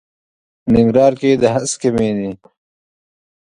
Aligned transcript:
ننګرهار 0.73 1.13
کې 1.19 1.29
د 1.41 1.43
هسکې 1.55 1.89
مېنې. 1.95 2.31